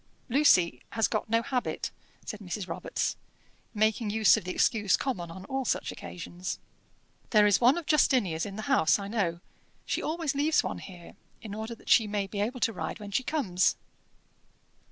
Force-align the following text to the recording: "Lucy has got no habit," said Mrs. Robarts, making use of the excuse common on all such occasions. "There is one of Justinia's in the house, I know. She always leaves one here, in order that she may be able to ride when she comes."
"Lucy 0.29 0.81
has 0.93 1.07
got 1.07 1.29
no 1.29 1.43
habit," 1.43 1.91
said 2.25 2.39
Mrs. 2.39 2.67
Robarts, 2.67 3.17
making 3.75 4.09
use 4.09 4.35
of 4.35 4.43
the 4.45 4.49
excuse 4.51 4.97
common 4.97 5.29
on 5.29 5.45
all 5.45 5.63
such 5.63 5.91
occasions. 5.91 6.57
"There 7.29 7.45
is 7.45 7.61
one 7.61 7.77
of 7.77 7.85
Justinia's 7.85 8.43
in 8.47 8.55
the 8.55 8.63
house, 8.63 8.97
I 8.97 9.07
know. 9.07 9.41
She 9.85 10.01
always 10.01 10.33
leaves 10.33 10.63
one 10.63 10.79
here, 10.79 11.13
in 11.39 11.53
order 11.53 11.75
that 11.75 11.87
she 11.87 12.07
may 12.07 12.25
be 12.25 12.41
able 12.41 12.61
to 12.61 12.73
ride 12.73 12.99
when 12.99 13.11
she 13.11 13.21
comes." 13.21 13.75